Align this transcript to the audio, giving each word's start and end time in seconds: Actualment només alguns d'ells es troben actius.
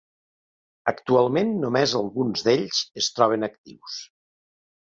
Actualment 0.91 1.51
només 1.65 1.93
alguns 2.01 2.47
d'ells 2.49 2.81
es 3.03 3.13
troben 3.19 3.51
actius. 3.51 4.03